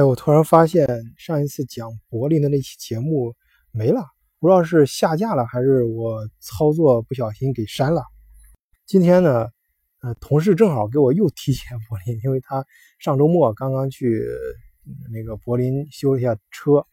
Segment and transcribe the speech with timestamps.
[0.00, 0.86] 哎，我突然发现
[1.18, 3.34] 上一次讲柏林的那期节目
[3.70, 4.02] 没了，
[4.38, 8.02] 不知道是下架了还是我操作不小心给删了。
[8.86, 9.48] 今天呢，
[10.00, 12.64] 呃，同事正好给我又提起柏林，因为他
[12.98, 14.24] 上周末刚刚去
[15.12, 16.86] 那个柏林修了一下车，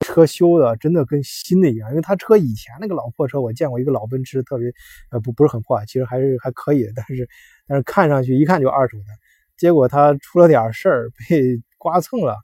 [0.00, 1.88] 车修的真的跟新的一样。
[1.88, 4.70] 因为他车以前那个老破车，我见过一个老奔驰，特别
[5.10, 7.26] 呃不不是很破，其实还是还可以，但是
[7.66, 9.04] 但是看上去一看就二手的。
[9.56, 12.36] 结果他出了点事儿，被刮蹭了，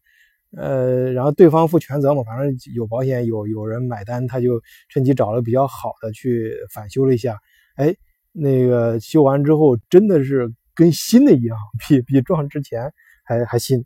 [0.56, 7.38] 呃，然后对方负全责嘛，反正有保险，有有人买单，他就趁机找了比较好的去返修了一下，
[7.76, 7.94] 哎，
[8.32, 11.56] 那个修完之后真的是跟新的一样，
[11.88, 12.92] 比比撞之前
[13.24, 13.84] 还还新。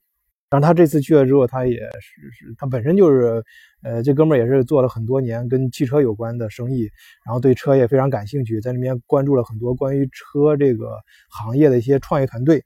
[0.49, 3.43] 然后他这次去了之后，他也是是，他本身就是，
[3.83, 6.91] 呃，这哥们也是做了很多年跟汽车有关的生意，
[7.25, 10.99] 然后对车也非常感兴趣，在那边关注了很多关于车这个
[11.31, 12.63] 行业的一些创业团队。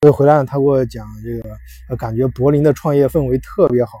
[0.00, 1.56] 所以回来呢，他给我讲这个，
[1.88, 3.98] 呃，感觉柏林的创业氛围特别好。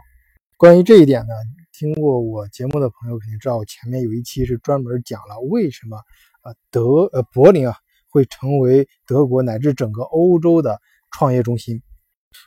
[0.56, 1.32] 关于这一点呢，
[1.72, 5.96] 听过我节目的朋友肯定知道，我前面有一期是专门讲了为什么，
[6.44, 6.82] 呃，德
[7.12, 7.74] 呃柏林啊
[8.12, 10.78] 会成为德国乃至整个欧洲的
[11.10, 11.82] 创业中心。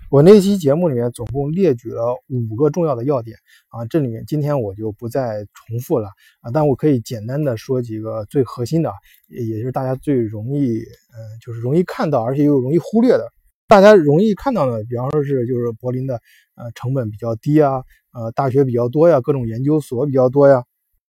[0.09, 3.35] 我那期节目里面总共列举了五个重要的要点
[3.67, 6.07] 啊，这里面今天我就不再重复了
[6.39, 8.93] 啊，但我可以简单的说几个最核心的，
[9.27, 13.29] 也就是大家最容易，呃，就是容易看到而且又容易忽略的。
[13.71, 16.15] 大家容易看到的，比方说是就是柏林的，
[16.55, 20.61] 呃，成本比较低啊，呃，大学比较多呀，各种研究所比较多呀，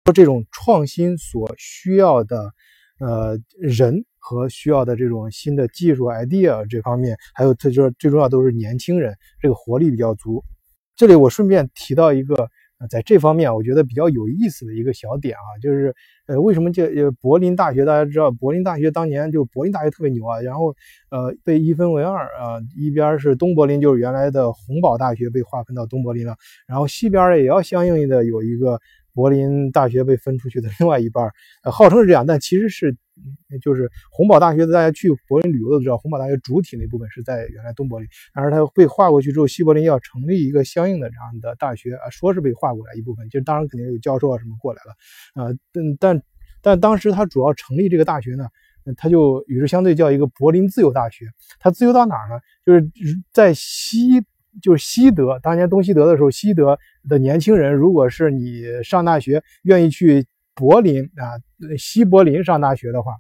[0.05, 2.52] 说这种创新所需要的，
[2.98, 10.45] 呃，人和需要的这种新的技术 idea 这方面，还有它就是最重要都是年轻人，这个活力比较足。
[10.97, 12.50] 这里我顺便提到一个。
[12.89, 15.95] 在这方面，我觉得比较有意思的一个小点啊，就是，
[16.27, 20.75] 呃，为什么这呃柏林大学大家知道，柏林大学当年就柏林大学特别牛啊，然后，
[21.11, 26.36] 呃，被一分为二啊，一边是东柏林，就是原来的洪堡大学被划分到东柏林了，
[26.67, 28.81] 然后西边也要相应的有一个。
[29.12, 31.28] 柏林大学被分出去的另外一半，
[31.64, 32.96] 呃，号称是这样，但其实是，
[33.63, 34.73] 就是洪堡大学的。
[34.73, 46.23] 大家去柏林旅游都知道，洪堡大学主体那部分是在原来东柏林，但是它被划过去之后，西柏林要成立一个相应的这样的大学啊，说是被划过来一部分，就当然肯定有教授啊什么过来了，啊，但但
[46.63, 48.48] 但当时它主要成立这个大学呢，
[48.97, 51.27] 它就与之相对叫一个柏林自由大学，
[51.58, 52.41] 它自由到哪儿呢？
[52.64, 52.89] 就是
[53.33, 54.25] 在西。
[54.61, 56.77] 就是西德当年东西德的时候，西德
[57.08, 60.27] 的年轻人，如果是你上大学愿意去
[60.60, 61.40] 柏林啊，
[61.78, 63.16] 西柏林上大学的话，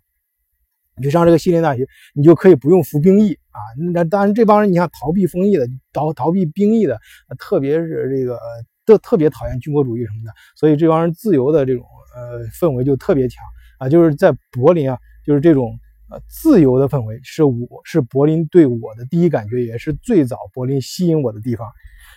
[1.00, 3.58] 你上这个西林大学，你就可以不用服兵役啊。
[3.94, 7.00] 那当然这帮人，你像逃避封役的，逃逃避兵役的，
[7.38, 8.38] 特别是这个
[8.84, 13.42] 特特别讨厌军国主义什么的，所以这帮人自由的这种呃氛围就特别强
[13.78, 13.88] 啊。
[13.88, 15.72] 就是在柏林啊，就是这种。
[16.12, 21.68] 呃，自由的氛围是我是柏林对我的第一感觉，也是最早柏林吸引我的地方。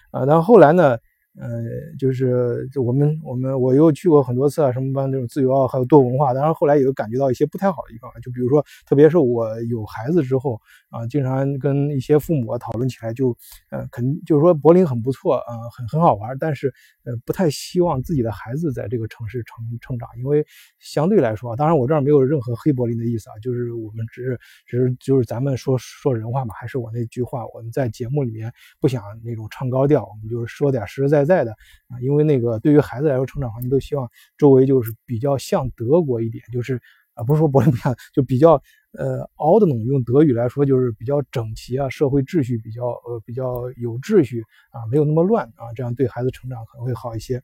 [0.10, 0.98] 啊，但后来呢？
[1.40, 1.64] 呃，
[1.98, 6.34] 就是我们我们我又去过很多次啊，什么班那种自由啊，还有多文化。
[6.34, 10.62] 但是后来也感觉到一些不太好的地方，就比如说，特别是我有孩子之后
[10.94, 13.36] 啊，经常跟一些父母讨论起来，就
[13.72, 16.72] 呃，肯就是说柏林很不错啊，很很好玩，但是
[17.04, 20.46] 呃，不太希望自己的孩子在这个城市成成长，因为
[20.78, 31.24] 相对来说，当然我这儿没有任何黑柏林的意思啊，就是我们只是只是就是咱们说说人话嘛，还是我那句话，我们在节目里面不想那种唱高调，我们就是说点实实在。
[31.24, 31.52] 在的
[31.88, 36.82] 啊，因为那个对于孩子来说，成长环境都希望周围就是比较像德国一点，就是
[37.14, 38.62] 啊，不是说柏林不像，就比较
[38.98, 47.40] 呃，o d 弄用德语来说就是比较整齐啊，社会秩序比较呃比较有秩序啊，没有那么乱啊，这样对孩子成长可能会好一些。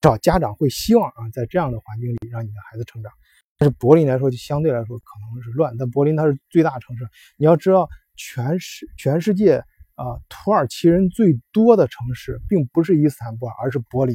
[0.00, 3.12] 至少家长会希望啊，在这样的环境里让你的孩子成长。
[3.58, 5.04] 但是柏林来说，就相对来说可
[5.34, 5.76] 能是乱。
[5.78, 9.62] 但柏林它是最大城市，你要知道，全世全世界。
[9.96, 14.14] 啊，土耳其人最多的城市并不是伊斯坦布尔，而是柏林。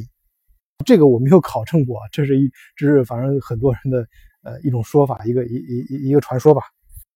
[0.86, 4.06] 这个我没有考证过，这是一，这是反正很多人的
[4.42, 6.62] 呃一种说法，一个一一一一个传说吧。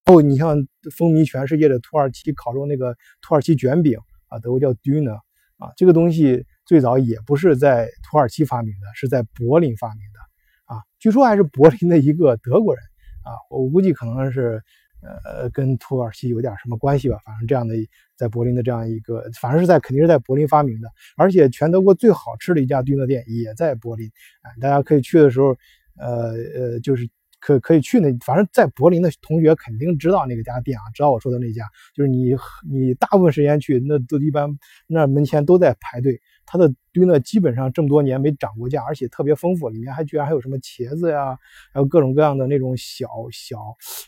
[0.05, 0.55] 后你像
[0.95, 5.15] 风靡全世界的土耳其烤肉那个土耳其卷饼啊，德国叫 döner
[5.57, 10.81] 啊，这个东西最早也不是在土耳其发明的，是在柏林发明的啊。
[10.99, 12.83] 据说还是柏林的一个德国人
[13.23, 14.61] 啊，我估计可能是。
[14.99, 17.19] 呃，跟土耳其有点什么关系吧？
[17.23, 17.75] 反正这样的，
[18.17, 24.07] 在柏林的这样一个，反正是在肯定是在柏林发明的，而且全德国最好吃的一家 döner 店也在柏林。
[24.41, 25.55] 啊，大家可以去的时候，
[25.99, 27.09] 呃呃，就是
[27.39, 32.35] 可可以去那，反正在柏林的同学肯定知道那个家店啊，知道我说的那家，就是你
[32.69, 34.49] 你大部分时间去，那都一般
[34.87, 36.19] 那门前都在排队。
[36.49, 41.37] 它的堆呢，基本上这么多年没涨过价，而且特别丰富，里面还居然还有什么茄子呀，
[41.73, 43.57] 还有各种各样的那种小小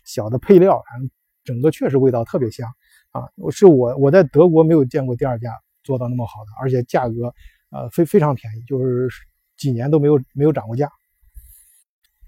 [0.06, 1.10] 小的配料，反正
[1.44, 2.66] 整个确实味道特别香
[3.12, 3.24] 啊！
[3.52, 5.52] 是我我在德国没有见过第二家
[5.84, 7.34] 做到那么好的，而且价格
[7.72, 9.10] 呃非非常便宜，就是
[9.58, 10.90] 几年都没有没有涨过价。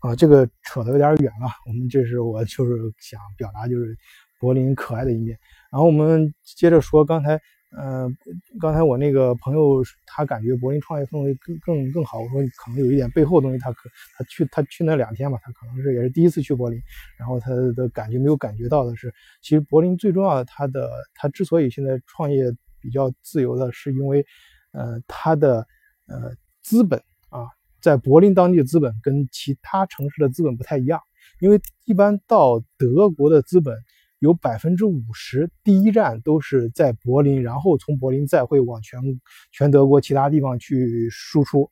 [0.01, 1.48] 啊，这个扯得有点远了。
[1.68, 3.95] 我们这是我就是想表达就是
[4.39, 5.38] 柏林可爱的一面。
[5.71, 7.39] 然后我们接着说刚才，
[7.77, 8.09] 呃，
[8.59, 12.19] 刚才我那个朋友他感觉柏林创业氛围更更更好。
[12.19, 16.81] 我说可能有一点背后的东西，他可他去他去那两天吧，他可能是也是第一次去柏林，
[17.15, 19.13] 然后他的感觉没有感觉到的是，
[19.44, 22.51] 其实柏林最重要的，他的他之所以现在创业
[22.81, 24.25] 比较自由的，是因为，
[24.71, 25.68] 呃，他的
[26.07, 26.33] 呃
[26.63, 27.00] 资本。
[27.81, 30.99] 在柏林当地的资本跟其他城市的资本不太一样，
[31.39, 33.75] 因为一般到德国的资本
[34.19, 38.99] 有百分之五十第一站都是在柏林，然后从柏林再会往全
[39.51, 41.71] 全德国其他地方去输出。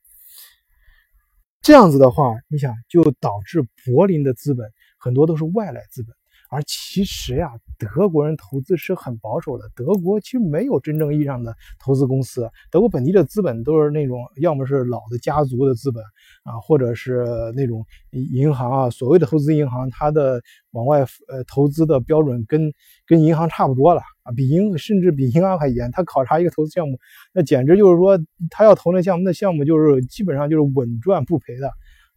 [1.62, 6.16] 这样子的话，你想就导致柏林的资本很多都是外来资本。
[6.50, 9.70] 而其实呀，德国人投资是很保守的。
[9.76, 16.04] 德国其实没有真正意义上的投资公司，德国本地的资本都是那种要么是老的家族的资本
[16.44, 17.24] 啊，或者是
[17.56, 18.90] 那种银行啊。
[18.90, 20.42] 所谓的投资银行，它的
[20.72, 22.72] 往外呃投资的标准跟
[23.06, 25.92] 跟银行差不多了啊，比银甚至比银行还严。
[25.92, 26.98] 他考察一个投资项目，
[27.32, 28.20] 那简直就是说，
[28.50, 31.68] 他要投那项目，那项目就是基本上就是稳赚不赔的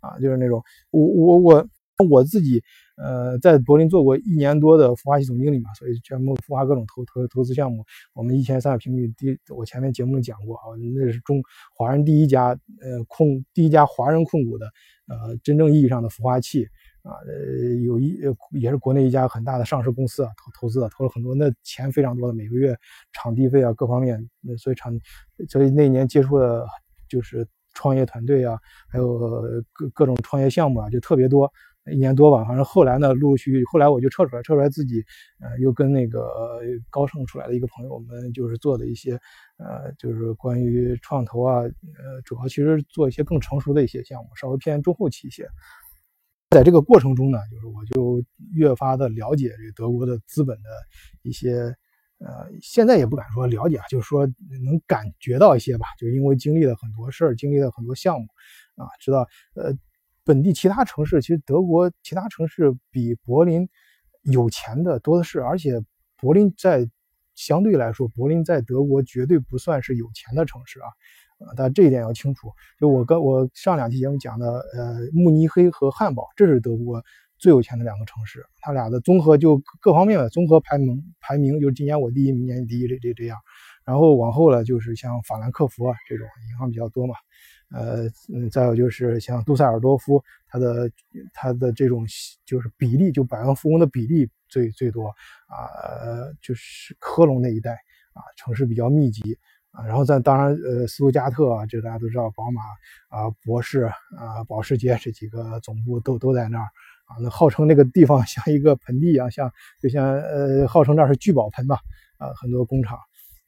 [0.01, 1.69] 啊，就是那种我我我我
[2.09, 2.63] 我自己。
[2.95, 7.83] 呃，在柏林做过一年多的孵化器总经理嘛，所以全部孵化各种投投投资项目。
[8.13, 10.63] 我们一千三百平米，第我前面节目讲过啊，
[10.95, 11.43] 那是中
[11.75, 12.49] 华人第一家
[12.81, 14.67] 呃控第一家华人控股的
[15.09, 16.65] 呃真正意义上的孵化器
[17.03, 18.21] 啊，呃有一
[18.53, 22.77] 也是国内一家很大的上市公司啊投投资的，投了很多，那钱非常多的，每个月
[23.13, 24.93] 场地费啊各方面，那所以场
[25.49, 26.65] 所以那年接触的
[27.09, 28.59] 就是创业团队啊，
[28.89, 29.19] 还有
[29.73, 31.51] 各各种创业项目啊，就特别多。
[31.91, 35.05] 一年多吧，反正后来呢，陆陆续续，后来我就撤出来，撤出来自己，
[35.41, 39.15] 呃，又跟那个高盛出来的一个朋友，我们就是做的一些，
[39.59, 45.49] 呃，就是关于创投啊，呃，主要其实做一些更成熟的一些项目，稍微偏中后期一些。
[46.51, 48.23] 在这个过程中呢，就是我就
[48.55, 50.69] 越发的了解这个德国的资本的
[51.23, 51.75] 一些，
[52.19, 54.25] 呃，现在也不敢说了解啊，就是说
[54.65, 58.27] 能感觉到一些吧，就因为经历了很多事儿，经历了很多项目，
[58.77, 59.27] 啊，知道，
[59.57, 59.75] 呃。
[60.25, 63.69] 本地其他城市，其实德国其他城市比柏林
[64.23, 65.83] 有钱的多的是，而且
[66.17, 66.89] 柏林在
[67.35, 70.87] 相对来说，柏林在德国绝对不算是有钱的城市啊，
[71.39, 72.53] 呃，但这一点要清楚。
[72.79, 74.47] 就我跟我上两期节目讲的，
[74.77, 77.03] 呃，慕尼黑和汉堡，这是德国
[77.39, 83.39] 最有钱的两个城市，它俩的综合就各方面的综合排名排名，就是今年我第一，明年第一，这这这样。
[83.85, 87.15] 然后往后呢，就是像法兰克福啊这种银行比较多嘛。
[87.73, 90.91] 呃，嗯，再有就是像杜塞尔多夫，它的
[91.33, 92.05] 它的这种
[92.45, 95.09] 就是比例，就百万富翁的比例最最多
[95.49, 97.73] 啊，呃，就是科隆那一带
[98.13, 99.39] 啊，城市比较密集
[99.71, 99.87] 啊。
[99.87, 102.63] 然后在当然，呃，斯图加特啊，这大家都知道，宝马
[103.09, 103.85] 啊，博士
[104.19, 106.65] 啊，保时捷这几个总部都都在那儿
[107.07, 107.17] 啊。
[107.23, 111.79] 那号称那个地方 像一个盆地一样，像就像呃，号称那是聚宝盆吧
[112.19, 112.99] 啊，很多工厂，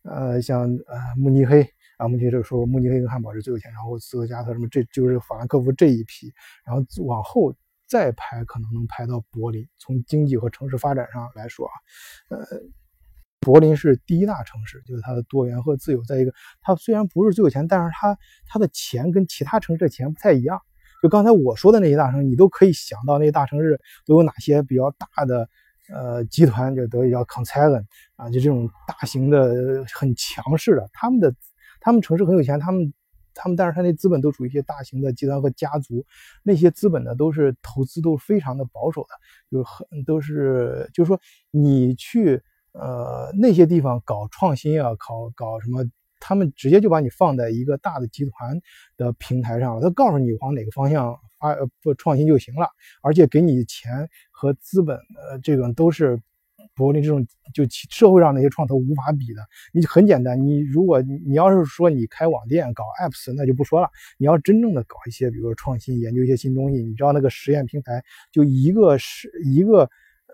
[0.03, 1.69] 呃，像呃慕尼黑。
[1.97, 6.33] 啊，目前就是说慕尼黑跟汉堡是最有钱，然后斯图加特什么，这就是法兰克福这一批，
[6.67, 7.55] 然后往后
[7.87, 9.67] 再排可能能排到柏林。
[9.79, 11.73] 从经济和城市发展上来说啊，
[12.31, 12.39] 呃，
[13.41, 16.03] 柏林是第一大城市，就是它的多元和自由。
[16.03, 16.33] 再一个，
[16.63, 20.61] 它虽然不是最有钱，但是它它的钱跟其他城市的钱不太一样。
[21.03, 25.49] 就刚才我说的那些大城市，你都可以想到那些大城市都有哪些比较大的
[25.93, 27.85] 呃集团，就德语叫 concern
[28.17, 31.33] 啊，就这种大型的很强势的，他们的。
[31.85, 32.95] 他们城市很有钱，他们，
[33.35, 36.03] 他们，但是他那资本都属于一些大型的集团和家族，
[36.43, 39.09] 那些资本呢都是投资都是非常的保守的，
[39.51, 45.85] 就是很都是，就是说你去呃那些地方搞创新啊，搞搞什么，
[46.21, 48.59] 他们直接就把你放在一个大的集团
[48.97, 52.67] 的平台上了，他告诉你往哪个方向发呃不创新就行了，
[53.03, 56.19] 而且给你钱和资本呃这种都是。
[56.75, 63.89] 柏林这种就社会上那些创投无法比的，你很简单，你如果你要是说你开网店搞 apps，那就不说了。
[64.19, 68.03] 你要真正的搞一些，比如说创新，研究一些新东西，你知道那个实验平台，
[68.33, 69.89] 就一个是一个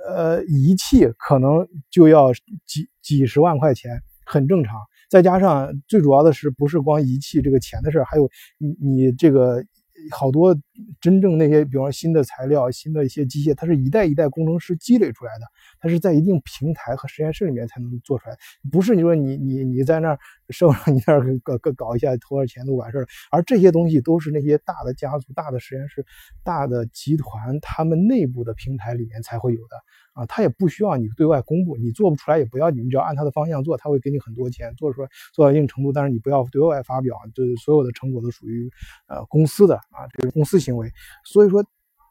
[0.06, 2.32] 呃仪器，可能就要
[2.66, 4.80] 几几十万块钱，很正常。
[5.08, 9.62] 再加上最主要的是，不是光仪器这个钱的事，还有你你这个
[10.10, 10.56] 好多
[11.00, 15.46] 真正那些，比方说新的材料、新的一些机械，它是一代一代工程师积累出来的，
[15.80, 18.36] 它是在一定平台和实验室里面才能做出来，
[18.70, 20.18] 不是你说你你你在那儿
[20.48, 23.06] 社会上 你那儿搞搞搞一下投点钱就完事儿了。
[23.30, 26.04] 而这些东西都是那些大的家族、大的实验室、
[26.42, 29.76] 大的集团他们内部的平台里面才会有的。
[30.12, 38.68] 啊，他也不需要你对外公布，你做不出来也不要紧，你只要按他的方向做，他会给你很多钱，做出来做到一定程度，但是你不要对外发表，就所有的成果都属于
[39.06, 40.90] 呃公司的啊，这个公司型行为。
[41.24, 41.64] 所以说，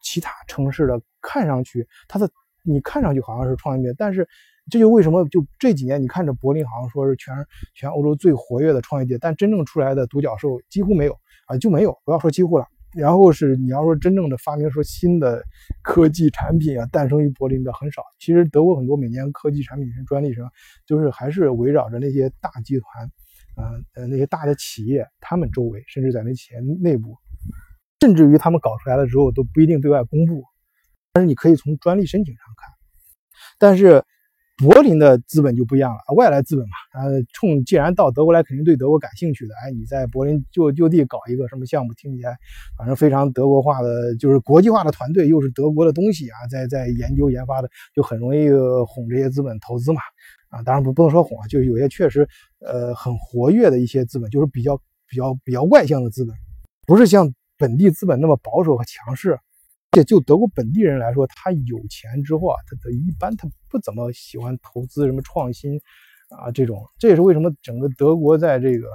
[0.04, 2.30] 其他城市的看上去它的
[2.64, 4.28] 你看上去好像是创业但是
[4.70, 7.34] 这就为什么就这几年你看着柏林好像说是全
[7.74, 12.66] 全欧洲最活跃的创业界，但真正出来的独角兽几乎没有啊，就没有，不要说几乎了。
[12.96, 15.44] 然后是你要说真正的发明说新的
[15.84, 18.02] 科技产品啊，诞生于柏林的很少。
[18.20, 20.52] 其实德国很多每年科技产品上、专利上，
[20.88, 23.06] 就是还是围绕着那些大集团，
[23.56, 27.16] 啊呃那些大的企业，他们周围，甚至在那企业内部，
[28.00, 30.44] 甚至于他们搞出来了之后都不一定对外公布，
[31.14, 32.72] 但是你可以从专利申请上看，
[33.58, 34.04] 但是。
[34.62, 39.56] 柏林的资本就不一样了，外来资本嘛，呃，冲既然到德国来，肯定对德国感兴趣的。
[39.64, 42.36] 哎，你在柏林就就地搞一个什么项目，听起来
[42.78, 48.50] 反正非常德国化的，就是国际化的团队，又是德国的东西啊，在在研究研发的，就很容易
[48.86, 50.02] 哄这些资本投资嘛。
[50.50, 52.28] 啊，当然不不能说哄啊，就是有些确实
[52.60, 54.76] 呃很活跃的一些资本，就是比较
[55.08, 56.36] 比较比较外向的资本，
[56.86, 59.38] 不是像本地资本那么保守和强势。
[59.92, 65.82] 且就德国本地人来说，他有钱之后啊，他他一般他不怎么喜欢投资什么创新
[66.30, 66.86] 啊这种。
[67.00, 68.88] 这也是为什么整个德国在这个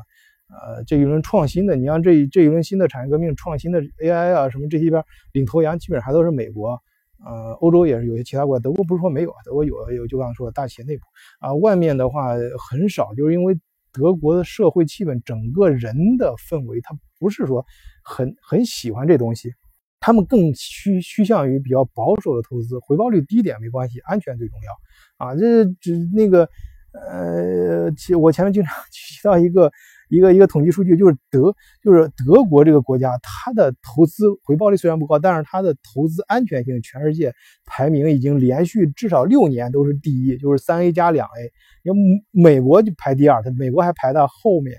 [0.49, 6.81] 呃这一轮创新的，你像这这一轮新的产业革命创新的 AI 啊什么这些边领头羊，基本上还都是美国。
[7.27, 11.03] 呃，欧洲也是有些其他国家，德国不是说没有，德国有有就刚刚说的大企业内部
[11.41, 12.35] 啊，外面的话
[12.71, 13.59] 很少，就是因为
[13.93, 17.65] 德国的社会气氛，整个人的氛围，他不是说
[18.05, 19.53] 很很喜欢这东西。
[20.01, 25.35] 他们更趋趋向于比较保守的投资，回报率低点没关系，安全最重要啊！
[25.35, 26.47] 这只那个
[26.93, 29.73] 呃，我前面经常 提到一个
[30.11, 37.33] 一个一个统计数据，就是德就是德国这个国家，它的投资回报率虽然不高，但是它的投资安全性全世界
[37.65, 41.51] 排名已经连续至少六年都是第一，就是三 A 加两 A，
[41.83, 41.99] 因为
[42.31, 44.77] 美国就排第二，它美国还排在后面，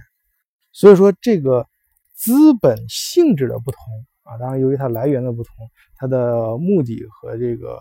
[0.71, 1.67] 所以说这个
[2.15, 3.83] 资本性质的不同。
[4.23, 7.77] 啊，当然，由于它来源的不同，它的目的和这个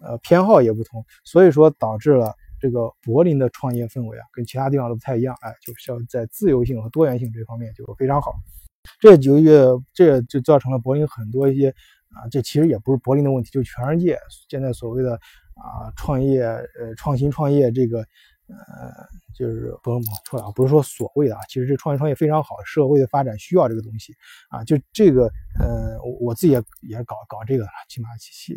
[0.00, 5.36] 呃偏好也不同，所以说导致了这个柏林的创业氛围啊，跟其他地方都不太一样。
[5.40, 8.34] 哎，就是要在自由性和多元性这方面就非常好。
[8.98, 9.62] 这就越
[9.92, 11.68] 这就造成了柏林很多一些
[12.08, 15.14] 啊，这其实也不是柏林的问题，就全世界现在所谓的
[15.54, 18.04] 啊创业呃创新创业这个。
[18.46, 18.92] 呃，
[19.34, 24.12] 就是不不错了，不是说所谓的啊，其实这创业创业非常好，社会的发展需要这个东西
[24.50, 24.62] 啊。
[24.64, 28.08] 就这个，呃，我自己也也搞搞这个了，起码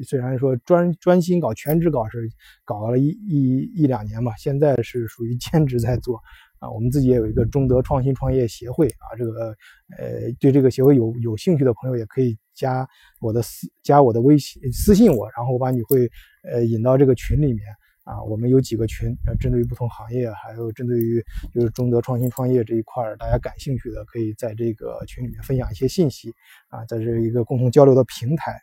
[0.06, 2.30] 虽然说专专心搞全职搞是
[2.66, 6.22] 搞了一一一两年吧，现在是属于兼职在做
[6.60, 6.70] 啊。
[6.70, 9.56] 我们自己也有一个中德创新创业协会啊，这个
[9.98, 12.86] 呃，对这个协会有有兴趣的朋友也可以加
[13.22, 16.12] 我的私加我的微信私信我，然后我把你会
[16.44, 17.64] 呃引到这个群里面。
[18.08, 21.22] 啊，我们有几个群，针对于不同行业，还有针对于
[21.54, 26.34] 就是中德创新创业这一块，大家感兴趣的，可以在这个群里面分享一些信息，
[26.70, 28.62] 啊，在这一个共同交流的平台。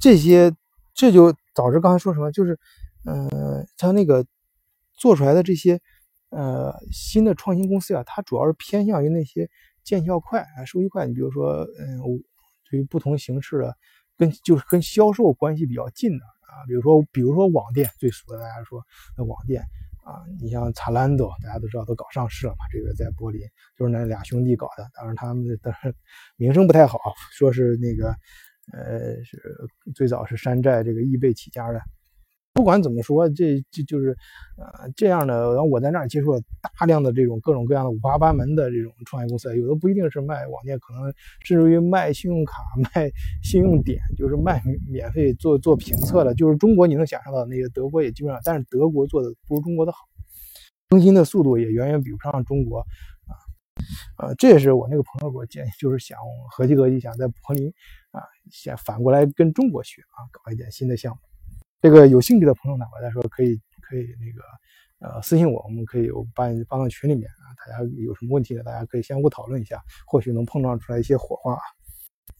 [0.00, 0.50] 这些
[0.94, 2.58] 这就导致刚才说什么，就是，
[3.04, 4.24] 呃，它那个
[4.94, 5.78] 做出来的这些，
[6.30, 9.50] 呃，新的创新公司啊，它主要是偏向于那些
[9.84, 11.06] 见效快啊，收益快。
[11.06, 12.00] 你比如说，嗯，
[12.70, 13.76] 对于不同形式的，
[14.16, 16.24] 跟就是跟销售关系比较近的。
[16.56, 18.82] 啊，比如说，比如说网店最熟的，大家说
[19.16, 19.62] 那网店
[20.02, 23.42] 啊，你像查兰多，大家都知道都搞上市了嘛，这个在柏林
[23.76, 25.74] 就是那俩兄弟搞的，当然他们的
[26.36, 26.98] 名声不太好，
[27.32, 28.08] 说是那个
[28.72, 29.42] 呃是
[29.94, 31.80] 最早是山寨这个易贝起家的。
[32.56, 34.16] 不管怎么说，这这就是
[34.56, 35.34] 呃这样的。
[35.52, 36.40] 然后我在那儿接触了
[36.78, 41.12] 大量的这种各种各样的五花八门的这种创业公司，有的不一定是卖网店，可能
[41.44, 42.62] 甚至于卖信用卡、
[42.94, 46.34] 卖信用点，就是卖免费做做评测的。
[46.34, 49.98] 就是中国你能想象到那个，德国也基本上，但是德国做的不如中国的好，
[50.88, 53.36] 更新的速度也远远比不上中国啊。
[54.16, 56.16] 呃，这也是我那个朋友给我建议，就是想
[56.50, 57.70] 合计合计，想在柏林
[58.12, 61.18] 啊，想反过来跟中国学啊，搞一点新的项目。
[61.80, 68.62] 这个有兴趣的朋友呢，我再说可以可以那个呃私信我，我们可以我把你放到群里面啊，大家有什么问题呢？
[68.62, 71.56] 大家可以相互讨论一下，或许能碰撞出来一些火花。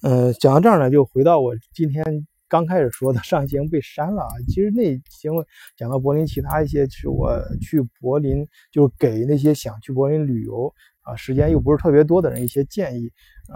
[0.02, 4.28] 呃，讲到这儿呢，就回到我今天刚开始说的上一节目被删了啊。
[4.48, 5.44] 其实那节目
[5.76, 10.72] 讲到柏林其他一些，是我去柏林就是给那些想去柏林旅游
[11.06, 13.10] 啊，时间又不是特别多的人一些建议
[13.48, 13.54] 啊。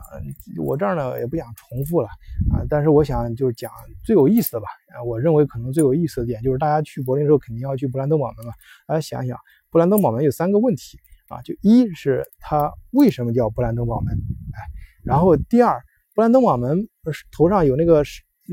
[0.56, 2.08] 我这儿呢也不想重复了
[2.52, 3.70] 啊，但是我想就是讲
[4.04, 4.66] 最有意思的吧。
[4.94, 8.52] 啊，我认为可能最有意思的点就是大家去柏林的时候肯定要去布兰登堡门嘛。
[8.86, 9.36] 大家想想，
[9.70, 14.14] 布兰登堡门有三个问题啊，就一是它为什么叫布兰登堡门？
[14.14, 14.58] 哎，
[15.04, 15.82] 然后第二。
[16.12, 16.88] 布兰登堡门
[17.30, 18.02] 头上有那个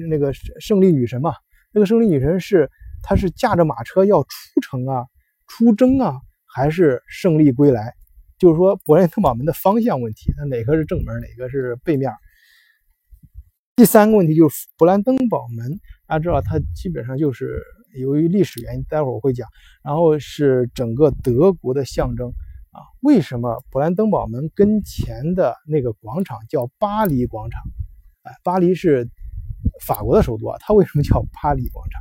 [0.10, 1.34] 那个胜利女神嘛？
[1.74, 2.70] 那个胜利女神是
[3.02, 5.06] 她是驾着马车要出城啊、
[5.48, 7.96] 出征啊，还是胜利归来？
[8.38, 12.12] 就是说勃兰登堡门的方向问题，它哪个是正门，哪个是背面？
[13.76, 17.62] 第三个问题就是勃兰登堡门，大家知道它基本上就是
[18.00, 19.48] 由于历史原因，待会儿我会讲，
[19.84, 22.32] 然后是整个德国的象征。
[22.72, 27.62] 啊，为什么勃兰登堡门跟前的那个广场叫巴黎广场？
[28.22, 29.10] 哎，巴黎是
[29.82, 32.00] 法国的首都啊，它为什么叫巴黎广场？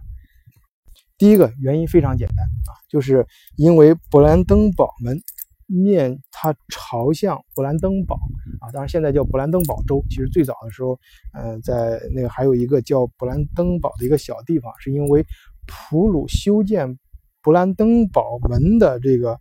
[1.16, 3.26] 第一个原因非常简单啊，就是
[3.56, 5.18] 因为勃兰登堡门
[5.66, 8.16] 面它朝向勃兰登堡
[8.60, 10.98] 啊，当然现在叫勃兰登堡州，其实最早的时候，
[11.34, 15.24] 呃，在那个还有一个叫勃兰登堡的一个小地方，是因为
[15.66, 16.98] 普鲁修建
[17.42, 19.38] 勃兰登堡门的这个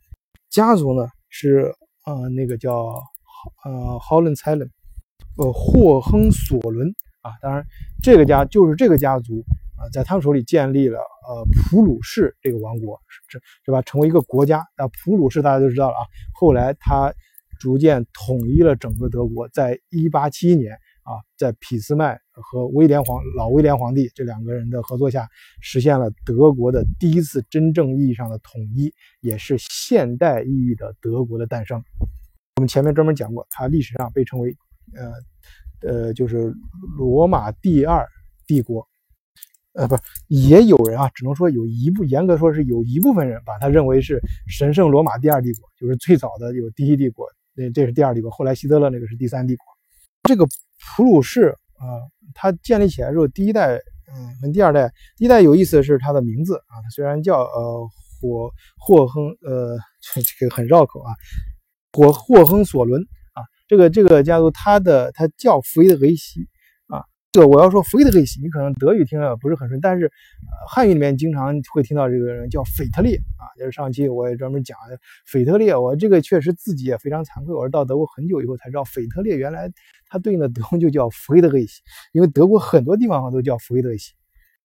[0.50, 1.08] 家族呢。
[1.38, 2.74] 是呃，那个叫
[3.66, 4.72] 呃 Holland c e l l e n
[5.38, 6.88] 呃霍亨索伦
[7.20, 7.66] 啊，当然
[8.02, 9.44] 这个家就是这个家族
[9.78, 13.82] 啊，在他们手里建立了呃普鲁士这个王国，是是吧？
[13.82, 16.02] 成为一个国家啊，普鲁士大家都知道了啊。
[16.34, 17.14] 后来他
[17.60, 20.78] 逐渐统一了整个德国，在一八七一年。
[21.06, 25.30] 啊，在俾斯麦和威廉皇老威廉皇帝这两个人的合作下，
[25.62, 28.92] 实现了德国的第一次真正意义上的统一，
[29.22, 31.80] 也是现代意义的德国的诞生。
[32.56, 34.58] 我们前面专门讲过，它历史上被称为，
[34.96, 36.52] 呃，呃，就是
[36.98, 38.04] 罗马第二
[38.48, 38.88] 帝国。
[39.76, 49.66] 呃，不，也有人啊，只能说有一部，严格说是有一部分人把它认为是神圣罗马第二帝国，就是最早的有第一帝国，那这是第二帝国，后来希特勒那个是第三帝国。
[50.24, 52.00] 这个普鲁士啊，
[52.34, 57.90] 它建立起来之后，第一代，嗯，跟第二代，第一代有意思的是它的名字啊，它虽然叫呃
[58.22, 59.78] 霍霍亨，呃，
[60.40, 61.12] 这个很绕口啊，
[61.92, 63.02] 霍霍亨索伦
[63.34, 66.48] 啊，这个这个家族，它的它叫弗伊德维希。
[67.36, 74.78] 这个我要说弗伊德里希，你可能德语听着不是很顺，但是呃汉语里面经常会听到这个人叫腓特烈啊，就是上期我也专门讲
[75.26, 79.70] 腓特烈，我这个确实自己也非常惭愧，我是到德国很久以后才知道腓特烈原来
[80.08, 81.82] 它对应的德文就叫弗伊德里希，
[82.14, 84.14] 因为德国很多地方都叫弗伊德里希，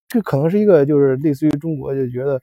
[0.07, 2.41] 这可能是一个就是类似于中国就觉得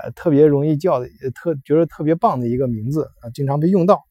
[0.00, 4.04] 呃特别容易叫的特觉得特别棒的一个名字啊，经常被用到，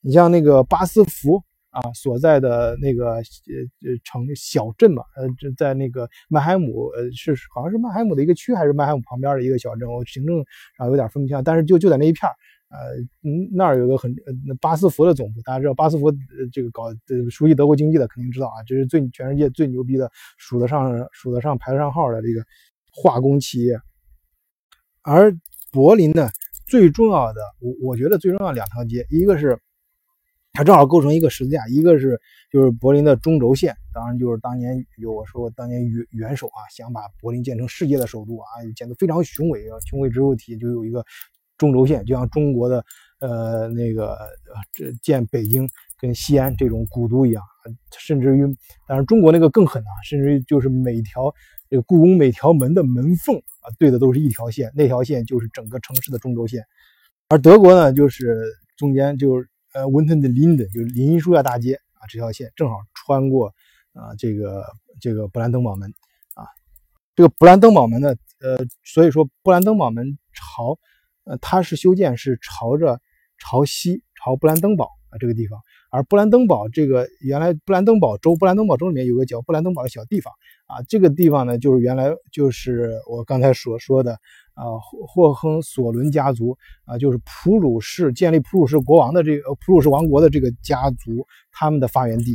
[0.00, 1.42] 你像那个巴斯福。
[1.76, 10.42] 啊，所在的那个呃呃城小镇嘛，呃，在那个曼海姆，呃，是好像是曼海姆的一个区，还是曼海姆旁边的一个小镇，我行政
[10.78, 12.30] 上有点分不清，但是就就在那一片
[12.70, 12.96] 呃，
[13.28, 16.16] 嗯，那儿有个很呃巴斯福的总部，大家知道巴斯福呃
[16.50, 22.42] 这个搞呃熟悉德国经济的肯定知道啊，这是最全世界最牛逼的，数得上数得上排得上号的这个
[22.90, 23.78] 化工企业，
[25.02, 25.36] 而
[25.72, 26.30] 柏林呢，
[26.66, 29.58] 最重要的，我我觉得最重要两条街，一个是。
[30.56, 32.18] 它正好构成一个十字架，一个是
[32.50, 41.04] 就是柏林的中轴线，当然就是当年有我说当年元元首啊想把柏林建成世界的首都啊，建得非常雄伟啊，雄伟之物体就有一个
[41.58, 42.82] 中轴线，就像中国的
[43.20, 44.16] 呃那个
[44.72, 45.68] 这建北京
[46.00, 47.42] 跟西安这种古都一样，
[47.98, 48.46] 甚至于
[48.88, 51.30] 当然中国那个更狠啊，甚至于就是每条
[51.68, 56.64] 这个故宫每条门的门缝啊对的都是一条线，那条线就是整个城市的中轴线，
[57.28, 58.42] 而德国呢就是
[58.78, 59.46] 中间就是。
[59.76, 63.48] 呃，文森的林登就是林荫树下大街啊，这条线正好穿过
[63.92, 64.64] 啊这个
[65.02, 65.92] 这个布兰登堡门
[66.32, 66.48] 啊，
[67.14, 70.78] 这个布兰登堡门呢，呃，所以说布兰登堡门朝
[71.24, 72.98] 呃它是修建是朝着
[73.36, 75.60] 朝西朝布兰登堡啊这个地方，
[75.90, 80.32] 而布兰登堡这个原来布兰登堡州布兰登堡州里面有个叫布兰登堡的小地方
[80.68, 84.18] 啊，这个地方呢就是原来就是我刚才所说的。
[84.56, 92.32] 啊，霍霍亨索伦家族啊，就是普鲁士建立普鲁士国王的这个普鲁士王国的这个家族，他们的发源地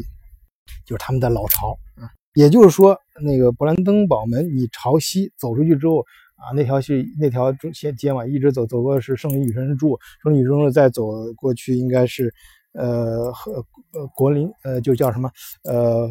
[0.86, 2.06] 就是他们的老巢啊。
[2.36, 6.06] 也就是说，那个勃兰登堡门，你朝西走出去之后
[6.36, 12.32] 啊，那条是那条中线街嘛，一直走走过是圣女神柱，圣女神柱再走过去应该是
[12.74, 15.32] 呃和呃国林呃就叫什么
[15.64, 16.08] 呃。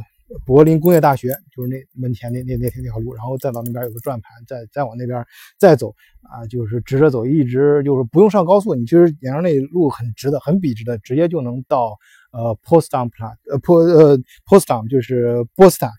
[0.47, 5.25] 柏林工业大学就是那门前那那那那条路，然后再到那边有个转盘，再再往那边
[5.59, 11.97] 再走啊，就是直着走，一直就是不用上高速，你其实沿着那路很直的，很笔直的，直接就能到
[12.33, 13.11] 呃 Potsdam
[13.51, 15.91] 呃 Po 呃 Potsdam 就是波斯坦。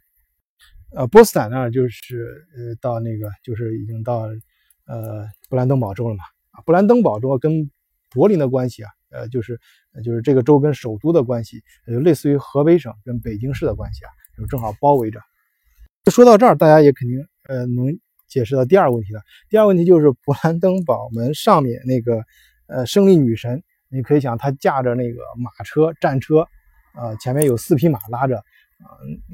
[0.93, 4.23] 呃，波斯坦那儿，就是呃，到那个就是已经到
[4.85, 6.23] 呃布兰登堡州了嘛。
[6.65, 7.71] 布兰登堡州跟
[8.09, 9.59] 柏林的关系啊，呃，就是
[10.03, 15.19] 就是这个州跟首都的关系，就类似于河北省跟北京市的关系啊，就正好包围着。
[16.11, 19.21] 说到这儿，大家也肯定呃能解释到第二个问题了。
[19.49, 22.23] 第二个问题就是勃兰登堡门上面那个
[22.67, 26.47] 呃胜利女神，你可以想，她驾着那个马车战车，
[26.95, 28.43] 呃，前面有四匹马拉着，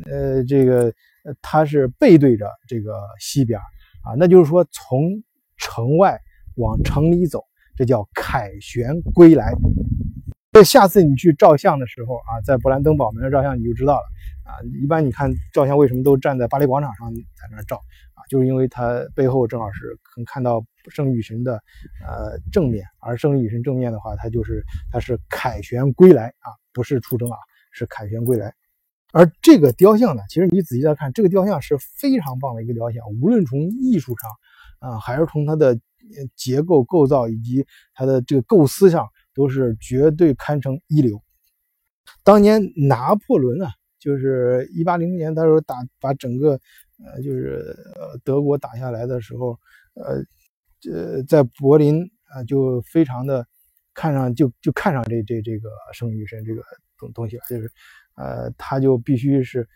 [0.06, 0.94] 呃，这个。
[1.42, 3.60] 她是背对着这个西边
[4.02, 5.22] 啊，那就是说从
[5.58, 6.18] 城外
[6.56, 7.44] 往城里走，
[7.78, 9.54] 这叫凯旋归来。
[10.52, 14.04] 这下次你去照相的时候啊，在勃兰登堡门照相你就知道了
[14.44, 14.58] 啊。
[14.82, 17.76] 一般你看照相为什么都站在巴黎广场上在那照
[18.16, 18.26] 啊？
[18.28, 21.62] 就是因为它背后正好是能看到胜利女神的
[22.08, 27.38] 呃正面，而胜利女神正面的话，它就是它是凯旋归来啊，不是出征啊，
[27.72, 28.52] 是凯旋归来。
[29.14, 34.32] 而这个雕像呢，其实你仔细再看，这个雕像是非常棒的一个雕像，无论从艺术上
[34.80, 35.80] 啊，还是从它的
[36.36, 41.22] 结构构造以及它的这个构思上，都是绝对堪称一流。
[42.24, 46.60] 当年拿破仑啊，就是一八零零年，他说打把整个
[47.04, 49.60] 呃就是呃德国打下来的时候，
[49.94, 50.24] 呃
[50.92, 53.46] 呃在柏林啊就非常的
[53.94, 56.62] 看上就就看上这这这个圣女神这个
[56.98, 57.72] 东东西了，就是。
[58.20, 59.70] 呃，他就必须是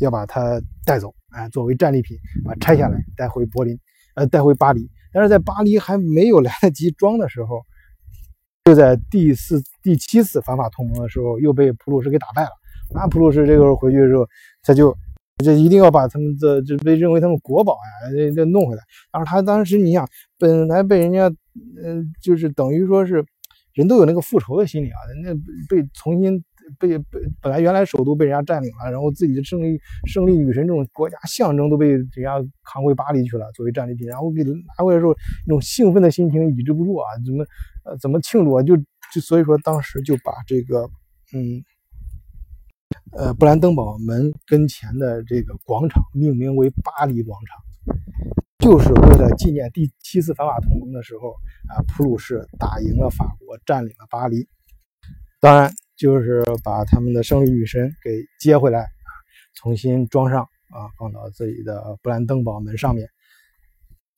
[0.00, 3.78] 要把它带走，哎，作为战利品，把拆下来带回柏林，
[4.14, 4.90] 呃，带回巴黎。
[5.12, 7.60] 但是在巴黎还没有 来得及装的时候，
[8.64, 12.50] 就在第四、第七次反法同盟的时候，又被普鲁士给打败了。
[12.94, 14.26] 那普鲁士这个时候回去的时候，
[14.62, 14.96] 他就
[15.44, 18.82] 就一定要把他们的就被认为他们国宝呀，这这弄回来。
[19.12, 21.28] 然后他当时你想，本来被人家，
[21.82, 23.24] 嗯，就是等于说是
[23.74, 25.34] 人都有那个复仇的心理啊，那
[25.68, 26.42] 被重新。
[26.78, 35.14] 被被本来原来首都被人家占领了，然后自己的胜利胜利女神这种国家象征都被人家扛回巴黎去了，作为战利品，然后给拿回来时候
[35.46, 37.44] 那种兴奋的心情抑制不住啊，怎么
[37.84, 38.62] 呃怎么庆祝啊？
[38.62, 38.76] 就
[39.12, 40.88] 就所以说当时就把这个
[41.34, 41.62] 嗯
[43.16, 47.96] 呃布兰登堡门跟前的这个广场命名为巴黎广场，
[48.58, 51.30] 就是为了纪念第七次反法同盟的时候
[51.68, 54.46] 啊，普鲁士打赢了法国，占领了巴黎，
[55.40, 55.72] 当然。
[56.02, 58.10] 就是把他们的胜利女神给
[58.40, 58.88] 接回来，
[59.54, 63.08] 重新装上啊，放到自己的布兰登堡门上面，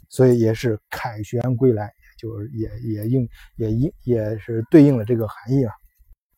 [0.08, 5.74] 所以也是凯旋归来，就是也也应也应也是对应了这个含义啊。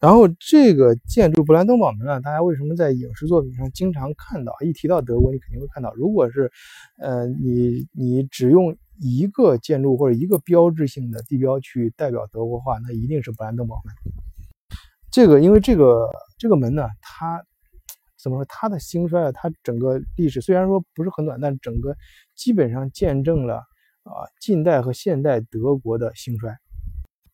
[0.00, 4.52] 然后这个建筑布兰登堡门啊，大家为什么在影视作品上经常看到？
[4.64, 5.94] 一提到德国，你肯定会看到。
[5.94, 6.50] 如果是
[7.00, 13.94] 呃你你只用一个建筑或者一个标志性的地标去代表德国话，那一定是布兰登堡门。
[15.16, 17.42] 这个，因为这个这个门呢，它
[18.22, 18.44] 怎么说？
[18.50, 21.96] 它的兴衰啊，它整个历史虽然说不是很短，但整个
[22.34, 23.56] 基本上见证了
[24.02, 26.54] 啊近代和现代德国的兴衰，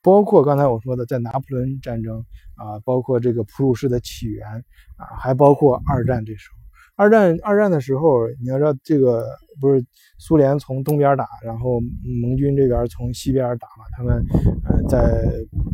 [0.00, 4.46] 包括刚才我说的在拿破仑战争啊，包括这个普鲁士的起源
[4.96, 6.61] 啊，还包括二战这时候。
[7.02, 9.26] 二战二战的时候，你要知道这个
[9.60, 9.84] 不是
[10.18, 11.80] 苏联从东边打，然后
[12.22, 13.84] 盟军这边从西边打嘛？
[13.96, 14.24] 他们
[14.68, 15.20] 呃在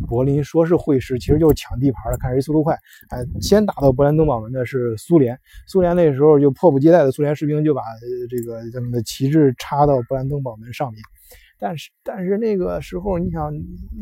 [0.07, 2.75] 柏林说是会师，其实就是抢地盘的，看谁速度快。
[3.09, 5.37] 哎，先打到勃兰登堡门的是苏联，
[5.67, 7.83] 苏联那时候就迫不及待的，苏联士兵就把
[8.27, 10.99] 这个他们的旗帜插到勃兰登堡门上面。
[11.61, 13.53] 但是，但是那个时候，你想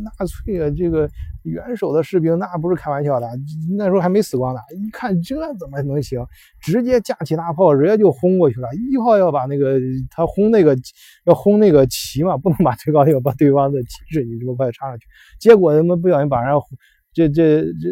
[0.03, 1.09] 纳粹啊，这个
[1.41, 3.27] 元首的士兵那不是开玩笑的，
[3.75, 4.61] 那时候还没死光呢。
[4.75, 6.23] 一看这怎么能行，
[6.61, 8.67] 直接架起大炮，直接就轰过去了。
[8.75, 9.79] 一炮要把那个
[10.11, 10.77] 他轰那个
[11.25, 15.07] 要轰那个旗嘛，不能把最高那个把对方的旗帜你这么快插上去。
[15.39, 16.65] 结果他妈不小心把人家
[17.11, 17.89] 这这这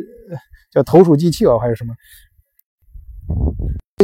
[0.71, 1.95] 叫投鼠忌器啊，还是什么？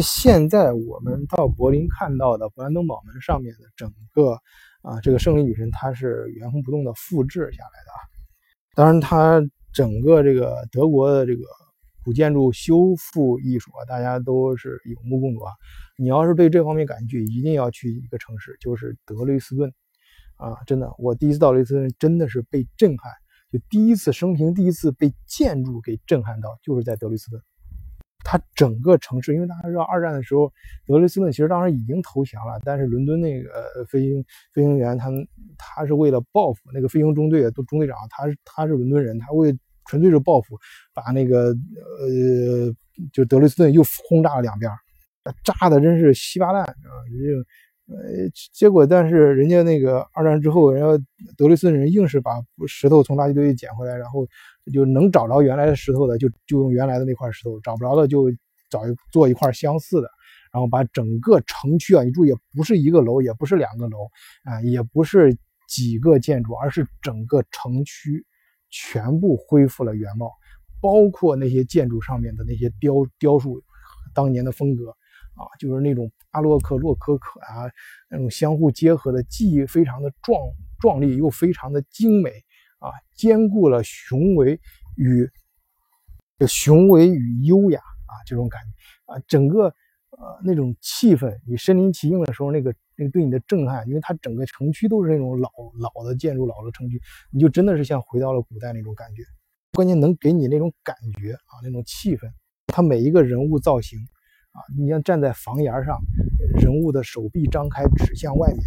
[0.02, 4.40] 现在我们到柏林看到的勃兰登堡门上面的整个。
[4.82, 8.00] 啊，这个胜利女神她是原封不动的复制下来的啊。
[8.74, 9.42] 当然，它
[9.74, 11.44] 整个这个德国的这个
[12.04, 15.52] 古建筑修复艺术啊，大家都是有目共睹啊。
[15.98, 19.72] 你要是对这方面感兴趣，一定要去一个城市，就是德累斯顿
[20.38, 20.58] 啊！
[20.66, 23.12] 真的，我第一次到德累斯顿真的是被震撼，
[23.52, 27.40] 就第一次生平第一次被建筑给震撼到，就是在德累斯顿。
[28.24, 30.52] 他整个城市，因为大家知道二战的时候，
[30.86, 33.50] 德累斯顿其实当时已经投降了，但是伦敦那个
[33.90, 40.58] 飞行飞行员他们他是为了报复那个飞行中队的中队长，他是他是伦敦人，他为纯粹是报复，
[40.94, 42.74] 把那个呃
[43.12, 44.72] 就德累斯顿又轰炸了两遍，
[45.44, 46.92] 炸的真是稀巴烂啊！
[47.10, 47.46] 就
[47.92, 51.06] 呃结果，但是人家那个二战之后，人家
[51.38, 52.32] 德累斯顿人硬是把
[52.68, 54.28] 石头从垃圾堆里捡回来，然后。
[54.72, 58.32] 就能找着原来的石头的，就就用原来的那块石头；找不着的，就
[58.70, 60.08] 找一做一块相似的。
[60.54, 64.08] 然后把整个城区啊，你注意，不是一个楼，也不是两个楼
[64.44, 65.36] 啊，也不是
[65.68, 68.24] 几个建筑，而是整个城区
[68.70, 70.32] 全部恢复了原貌，
[70.80, 73.60] 包括那些建筑上面的那些雕雕塑，
[74.14, 77.72] 当年的风格啊，就是那种阿洛克、洛可可啊，
[78.10, 80.40] 那种相互结合的，既非常的壮
[80.80, 82.32] 壮丽，又非常的精美
[82.80, 84.60] 啊，兼顾了雄伟
[84.96, 85.30] 与
[86.48, 89.74] 雄伟与优雅啊，这种感觉啊，整个。
[90.20, 99.24] 呃，那种气氛，你身临其境的时候，那个那个对你的震撼，因为它整个城区都是那种老老的建筑、老的城区，你就真的是像回到了古代那种感觉。
[99.72, 102.30] 关键能给你那种感觉啊，那种气氛。
[102.68, 103.98] 它每一个人物造型
[104.52, 105.98] 啊，你像站在房檐上，
[106.60, 108.60] 人物的手臂张开指向外面。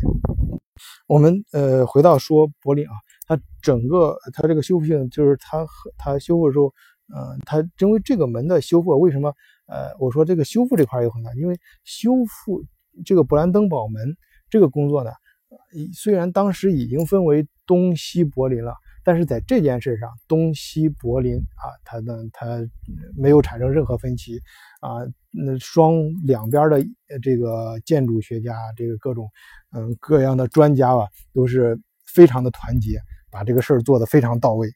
[1.07, 2.93] 我们呃回到说柏林啊，
[3.27, 5.67] 它整个它这个修复性，就是它
[5.97, 6.73] 它修复的时候，
[7.15, 9.33] 嗯，它因为这个门的修复，为什么？
[9.67, 12.65] 呃，我说这个修复这块有很大，因为修复
[13.05, 14.17] 这个勃兰登堡门
[14.51, 15.11] 这个工作呢，
[15.95, 22.47] 虽然当时已经分为东西柏林了，但是在这件事上，东西柏林啊，它呢，它
[23.15, 24.41] 没有产生任何分歧
[24.81, 25.93] 啊，那双
[26.25, 26.83] 两边的
[27.23, 29.31] 这个建筑学家，这个各种
[29.73, 32.99] 嗯各样的专家吧，都是非常的团结，
[33.31, 34.69] 把这个事儿做得非常到位。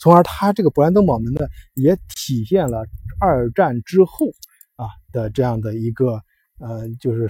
[0.00, 2.86] 从而，它这个勃兰登堡门呢，也体现了
[3.20, 4.28] 二战之后
[4.76, 6.22] 啊的这样的一个
[6.60, 7.28] 呃，就是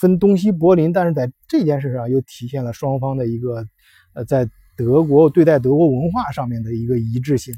[0.00, 3.66] 分东西柏林，但是在这件事上又体现了双方的一个
[4.14, 7.54] 呃，在德国对待德国文化上面的一个一致性。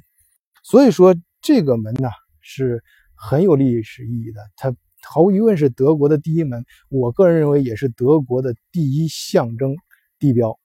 [0.63, 2.09] 所以说，这个门呢
[2.41, 2.83] 是
[3.15, 6.65] 很有历史意义的，它毫无疑问是德国的第一门。
[6.89, 9.75] 我个人认为，也是德国的第一象征
[10.19, 10.59] 地标，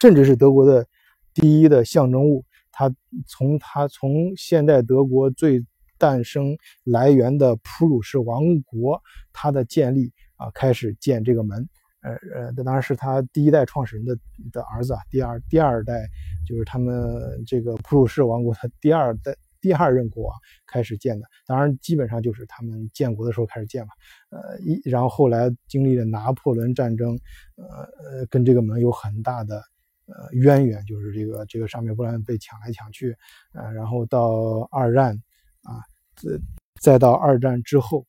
[0.00, 0.86] 甚至是德国的
[1.34, 2.44] 第一的象征物。
[2.70, 2.92] 它
[3.26, 5.64] 从它从现代德国最
[5.98, 9.00] 诞生来源的普鲁士王国，
[9.32, 11.68] 它的建立啊，开始建这个门，
[12.04, 14.16] 呃呃，这当然是他第一代创始人的
[14.52, 16.06] 的儿子啊，第二第二代
[16.46, 23.92] 就是他们这个普鲁士王国他第二代第二任国王开始建的，当然基本上就是他们建国的时候开始建嘛，
[24.30, 27.18] 呃一然后后来经历了拿破仑战争，
[27.56, 29.62] 呃呃，跟这个门有很大的。
[30.06, 33.16] 呃，渊源就是这个这个上面不断被抢来抢去，
[33.54, 35.14] 呃，然后到二战
[35.62, 35.80] 啊，
[36.14, 36.30] 再
[36.78, 38.06] 再到二战之后，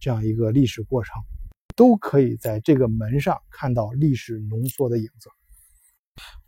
[0.00, 1.22] 这样一个历史过程，
[1.78, 5.30] 都可以在这个门上看到历史浓缩的影子。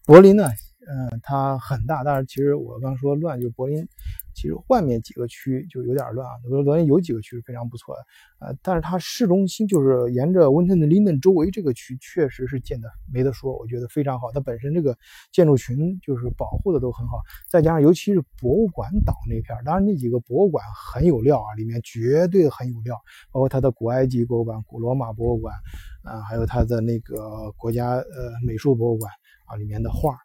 [0.04, 0.50] 柏林呢？
[0.90, 3.86] 嗯，它很大，但是其实我刚说乱，就是柏林，
[4.34, 6.34] 其实外面几个区就有点乱啊。
[6.64, 14.32] 柏林有几个区是非常不错的，呃，但是它市中心就是沿着温特的林顿周围这个区，确实是建的没得说，我觉得非常好。
[14.32, 14.98] 它本身这个
[15.30, 22.96] 建筑群就是保护的都很好，再加上尤其是博物馆岛那片当然那几个博物馆很有料啊，里面绝对很有料，
[23.30, 25.54] 包括它的古埃及博物馆、古罗马博物馆，
[26.02, 29.12] 啊，还有它的那个国家呃美术博物馆
[29.46, 30.18] 啊里面的画。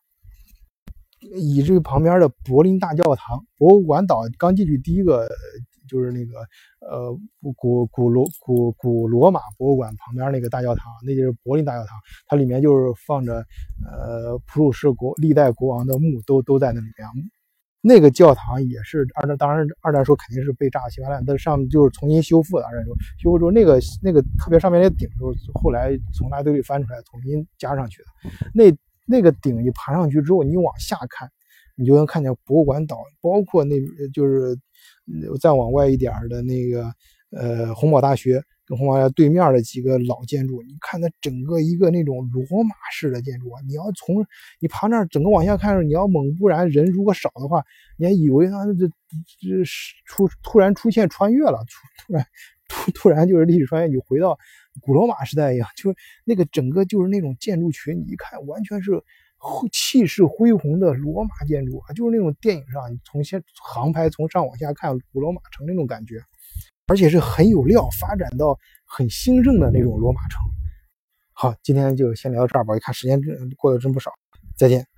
[1.34, 5.28] 以这个旁边的柏林大教堂、博物馆岛刚进去第一个
[5.88, 6.40] 就是那个
[6.82, 7.18] 呃
[7.56, 11.98] 古古罗古古罗马博物馆旁边那个大教堂，那就是柏林大教堂。
[12.28, 13.46] 它里面就是放着
[13.86, 17.08] 呃普鲁士国历代国王的墓，都都在那里面。
[17.82, 22.66] 那个教堂也是二战，当然二战时候肯定是被炸的稀巴烂，但上面就是重新修复的。
[22.66, 28.06] 二战时候修复之后，那个那个特别上面那顶都是后来从垃圾堆里翻出来重新加上去的。
[28.54, 28.76] 那。
[29.06, 31.30] 那个顶你爬上去之后，你往下看，
[31.76, 33.76] 你就能看见博物馆岛，包括那
[34.14, 34.58] 就是
[35.40, 36.92] 再往外一点的那个
[37.32, 40.62] 呃洪堡大学跟洪堡大学对面的几个老建筑。
[40.64, 44.26] 你看它整个一个那种罗马式的建筑啊，你要从
[44.60, 47.64] 你爬那儿整个往下看，你要猛，不然人如果少的话，
[47.98, 48.88] 你还以为它这
[49.40, 49.64] 这
[50.06, 52.26] 出突然出现穿越了，突突然
[52.68, 54.38] 突突然就是历史穿越，你回到。
[54.82, 59.02] 古罗马时代一样，就是那个整个就是那种建筑群，你一看完全是
[59.72, 66.22] 气势恢宏的罗马建筑啊，就是那种电影上你从先航拍从上往下看古罗马城那种感觉，
[66.88, 70.42] 而且是很有料，发展到很兴盛的那种罗马城。
[71.34, 73.22] 好，今天就先聊到这儿吧，一看时间
[73.58, 74.12] 过得真不少，
[74.58, 74.95] 再见。